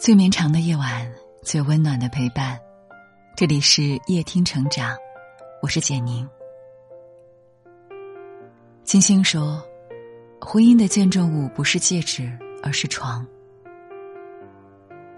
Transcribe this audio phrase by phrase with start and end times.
[0.00, 2.58] 最绵长的夜晚，最温暖的陪伴。
[3.36, 4.96] 这里是夜听成长，
[5.60, 6.26] 我是简宁。
[8.82, 9.62] 金星说
[10.40, 12.32] ：“婚姻的见证物不是戒指，
[12.62, 13.26] 而是床。”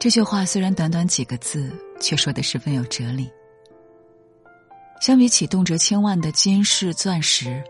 [0.00, 1.70] 这句话虽然短短几个字，
[2.00, 3.30] 却说的十分有哲理。
[4.98, 7.62] 相比起动辄千万的金饰钻石，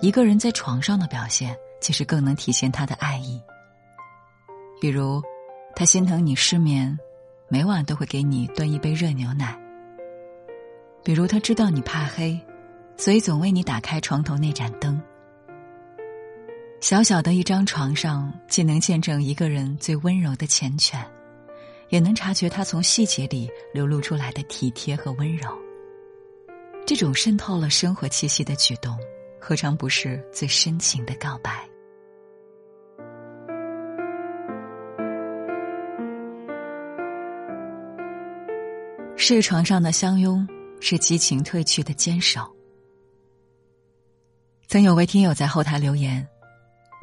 [0.00, 3.40] 一个人在床上的表现，其实更能体现他的爱意。
[4.80, 5.22] 比如，
[5.78, 6.98] 他心疼你失眠，
[7.46, 9.56] 每晚都会给你端一杯热牛奶。
[11.04, 12.36] 比如，他知道你怕黑，
[12.96, 15.00] 所以总为你打开床头那盏灯。
[16.80, 21.04] 小小的一张床上，既能见证一个人最温柔的缱绻，
[21.90, 25.48] 也能察觉他从细节里流露出来的体贴和温柔。
[26.84, 28.98] 这种渗透了生活气息的举动，
[29.38, 31.67] 何尝不是最深情的告白？
[39.18, 40.46] 睡床上的相拥，
[40.80, 42.40] 是激情褪去的坚守。
[44.68, 46.26] 曾有位听友在后台留言，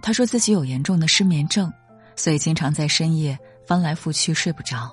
[0.02, 1.72] 他说自己有严重的失眠症，
[2.16, 4.90] 所以经常在深夜翻来覆去睡不着。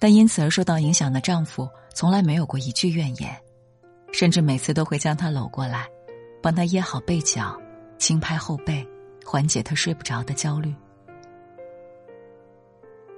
[0.00, 3.38] 但因此而受到影响的丈夫，从来没有过一句怨言，
[4.10, 5.86] 甚至每次都会将她搂过来，
[6.42, 7.54] 帮她掖好被角，
[7.98, 8.84] 轻拍后背，
[9.22, 10.74] 缓解她睡不着的焦虑。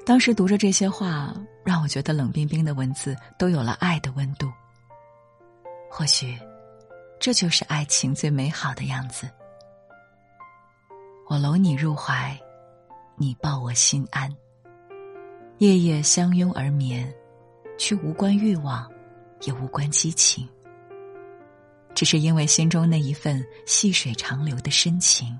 [0.07, 4.49] 当时读着这些话，让我觉得冷冰冰的文字都有了爱的温度。
[5.91, 6.39] 或许，
[7.19, 9.29] 这就是爱情最美好的样子。
[11.29, 12.39] 我搂你入怀，
[13.17, 14.33] 你抱我心安。
[15.59, 17.13] 夜夜相拥而眠，
[17.77, 18.89] 却无关欲望，
[19.41, 20.49] 也无关激情。
[21.97, 25.37] 只是因为心中那一份细水长流的深情，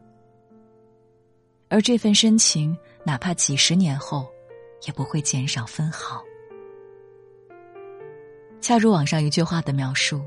[1.69, 4.27] 而这份深情，哪怕几十年后。
[4.85, 6.23] 也不会减少分毫。
[8.61, 10.25] 恰如网上一句话的描述：“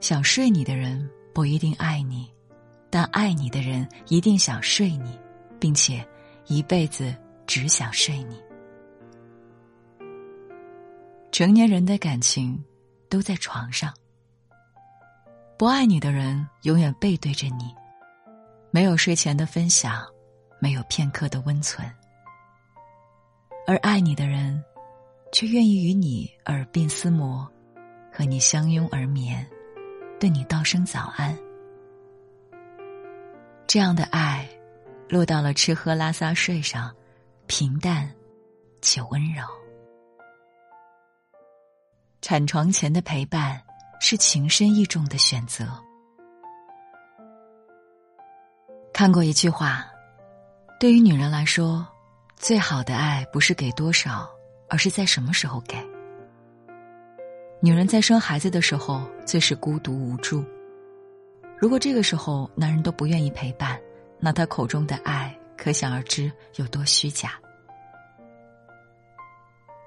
[0.00, 2.30] 想睡你的人不一定爱你，
[2.90, 5.18] 但爱你的人一定想睡你，
[5.58, 6.06] 并且
[6.46, 7.14] 一辈子
[7.46, 8.40] 只想睡你。”
[11.32, 12.62] 成年人的感情
[13.08, 13.92] 都在床上。
[15.58, 17.74] 不爱你的人永远背对着你，
[18.70, 20.06] 没有睡前的分享，
[20.60, 21.90] 没有片刻的温存。
[23.68, 24.62] 而爱你的人，
[25.32, 27.44] 却愿意与你耳鬓厮磨，
[28.12, 29.44] 和你相拥而眠，
[30.20, 31.36] 对你道声早安。
[33.66, 34.48] 这样的爱，
[35.08, 36.94] 落到了吃喝拉撒睡上，
[37.48, 38.08] 平淡
[38.80, 39.42] 且温柔。
[42.22, 43.60] 产床前的陪伴，
[44.00, 45.66] 是情深意重的选择。
[48.92, 49.84] 看过一句话，
[50.78, 51.84] 对于女人来说。
[52.36, 54.30] 最好的爱不是给多少，
[54.68, 55.76] 而是在什么时候给。
[57.60, 60.44] 女人在生孩子的时候最是孤独无助。
[61.58, 63.80] 如果这个时候男人都不愿意陪伴，
[64.20, 67.32] 那他口中的爱可想而知有多虚假。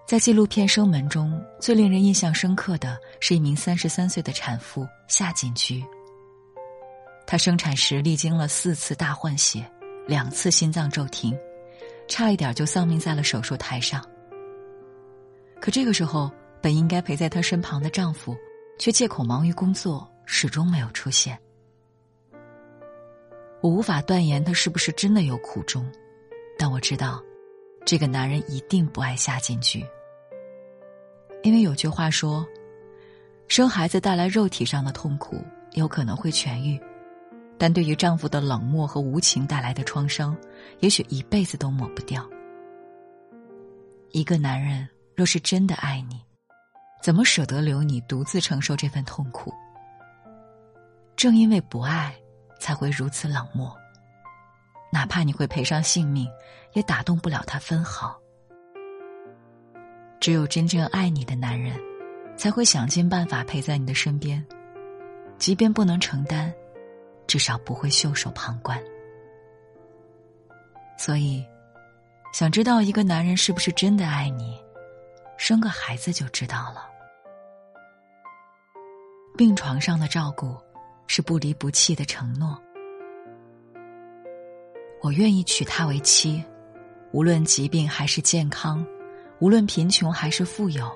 [0.07, 5.83] 在纪录片《生门》中最令人印象深刻的是一名三十三岁的产妇夏锦菊。
[7.27, 9.63] 她生产时历经了四次大换血，
[10.07, 11.37] 两次心脏骤停。
[12.09, 14.03] 差一点就丧命在了手术台上。
[15.61, 16.29] 可这个时候，
[16.61, 18.35] 本应该陪在她身旁的丈夫，
[18.77, 21.39] 却借口忙于工作，始终没有出现。
[23.61, 25.85] 我无法断言他是不是真的有苦衷，
[26.57, 27.21] 但我知道，
[27.85, 29.85] 这个男人一定不爱夏锦菊。
[31.43, 32.45] 因为有句话说，
[33.47, 35.43] 生孩子带来肉体上的痛苦，
[35.73, 36.79] 有可能会痊愈。
[37.59, 40.35] 但对于丈夫的冷漠和无情带来的创伤，
[40.79, 42.27] 也许一辈子都抹不掉。
[44.11, 46.21] 一个男人若是真的爱你，
[47.03, 49.53] 怎么舍得留你独自承受这份痛苦？
[51.17, 52.15] 正因为不爱，
[52.59, 53.75] 才会如此冷漠。
[54.91, 56.27] 哪怕你会赔上性命，
[56.73, 58.17] 也打动不了他分毫。
[60.21, 61.77] 只有真正爱你的男人，
[62.37, 64.43] 才会想尽办法陪在你的身边，
[65.37, 66.53] 即便不能承担。
[67.29, 68.83] 至少不会袖手旁观，
[70.97, 71.45] 所以，
[72.33, 74.59] 想知道一个男人是不是真的爱你，
[75.37, 76.89] 生个孩子就知道了。
[79.37, 80.57] 病床上的照顾，
[81.05, 82.59] 是不离不弃的承诺。
[85.03, 86.43] 我愿意娶她为妻，
[87.11, 88.83] 无论疾病还是健康，
[89.37, 90.91] 无论贫穷还是富有，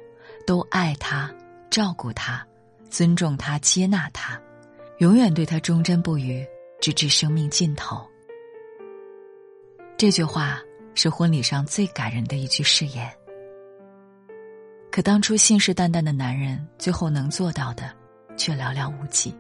[0.48, 1.32] 都爱她，
[1.70, 2.44] 照顾她，
[2.90, 4.42] 尊重她，接纳她。
[5.00, 6.45] 永远对他忠贞不渝，
[6.80, 8.06] 直至生命尽头。
[9.98, 10.62] 这句话
[10.95, 13.12] 是婚礼上最感人的一句誓言。
[14.92, 17.92] 可当初信誓旦旦的男人，最后能做到的，
[18.38, 19.34] 却寥寥无几。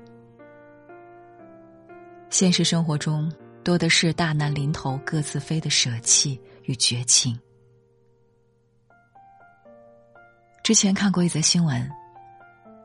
[2.29, 3.31] 现实生活中，
[3.63, 7.39] 多的是大难临头各自飞的舍弃与绝情。
[10.63, 11.87] 之前看过一则新闻，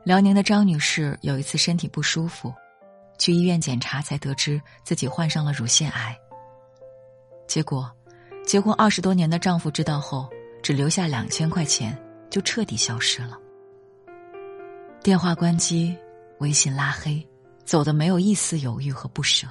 [0.03, 2.53] 辽宁的张女士有一次身体不舒服，
[3.17, 6.17] 去医院检查，才得知自己患上了乳腺癌。
[7.47, 7.91] 结果，
[8.45, 10.29] 结婚二十多年的丈夫知道后，
[10.61, 11.97] 只留下两千块钱。
[12.29, 13.39] 就彻底消失了。
[15.01, 15.97] 电话关机，
[16.37, 17.27] 微信拉黑，
[17.65, 19.47] 走的没有一丝犹豫和不舍。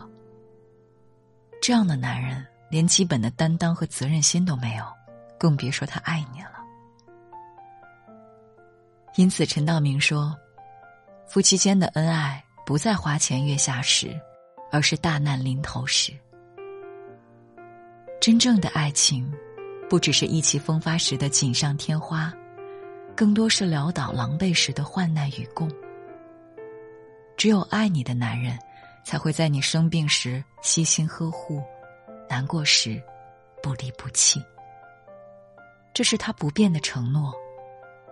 [1.60, 4.84] 这样的男人连基本的担当和责任心都没有，
[5.36, 6.52] 更别说他爱你了。
[9.18, 10.32] 因此，陈道明说
[11.26, 14.16] ：“夫妻间的恩爱不在花前月下时，
[14.70, 16.12] 而是大难临头时。
[18.20, 19.28] 真正的爱情，
[19.90, 22.32] 不只是意气风发时的锦上添花。”
[23.16, 25.68] 更多是潦倒狼狈时的患难与共。
[27.36, 28.56] 只有爱你的男人，
[29.04, 31.60] 才会在你生病时悉心呵护，
[32.30, 33.02] 难过时
[33.60, 34.40] 不离不弃。
[35.92, 37.34] 这是他不变的承诺，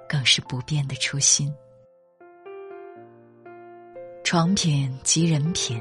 [0.09, 1.53] 更是不变的初心。
[4.25, 5.81] 床品即人品，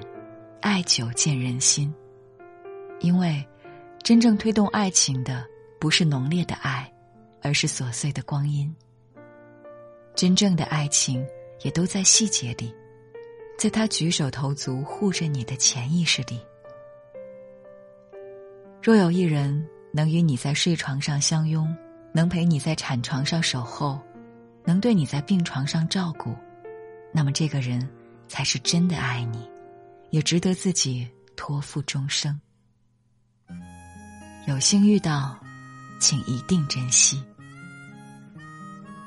[0.62, 1.94] 爱久见人心。
[3.00, 3.45] 因为，
[4.04, 5.45] 真正推动爱情的，
[5.80, 6.92] 不是浓烈的爱，
[7.42, 8.74] 而是琐碎的光阴。
[10.16, 11.25] 真正的爱情，
[11.62, 12.74] 也都在细节里，
[13.57, 16.39] 在他举手投足护着你的潜意识里。
[18.81, 21.75] 若有一人能与你在睡床上相拥，
[22.13, 24.00] 能陪你在产床上守候，
[24.66, 26.36] 能对你在病床上照顾，
[27.14, 27.88] 那么这个人
[28.28, 29.48] 才是真的爱你，
[30.10, 32.40] 也值得自己托付终生。
[34.48, 35.40] 有幸遇到，
[36.00, 37.24] 请一定珍惜。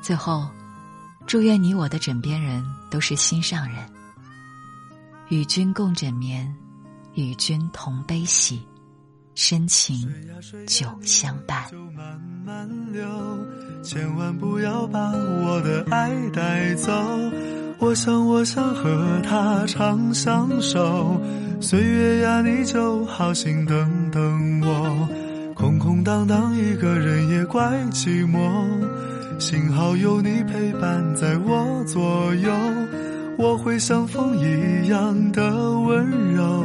[0.01, 0.49] 最后。
[1.27, 3.87] 祝愿你我的枕边人都是心上人，
[5.29, 6.57] 与君共枕眠，
[7.13, 8.67] 与君同悲喜，
[9.41, 9.95] 深情
[10.67, 11.63] 久相伴。
[11.97, 13.01] 慢慢流
[13.85, 16.93] 千万不要把我的爱带走，
[17.79, 21.21] 我想我想和他长相守，
[21.61, 25.09] 岁月呀，你就好心等等我，
[25.55, 27.63] 空空荡荡一个人也怪
[27.93, 28.67] 寂寞。
[29.39, 32.53] 幸好有你陪伴在我左右，
[33.39, 36.65] 我会像风一样的温柔，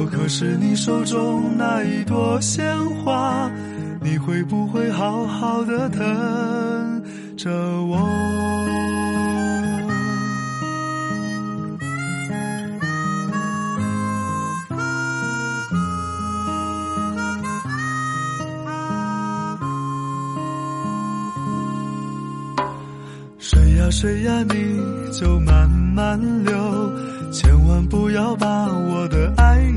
[0.00, 2.74] 我可是你手中那一朵鲜
[3.04, 3.50] 花，
[4.00, 7.02] 你会不会好好的疼
[7.36, 8.00] 着我？
[23.92, 24.54] 水呀，你
[25.12, 26.54] 就慢慢流，
[27.32, 29.39] 千万不要把我的爱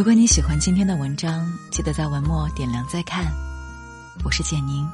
[0.00, 3.30] 如果你喜欢今天的文章，记得在文末点亮再看。
[4.24, 4.88] 我是简宁，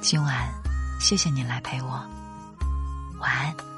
[0.00, 0.52] 今晚
[0.98, 2.04] 谢谢你来陪我，
[3.20, 3.69] 晚安。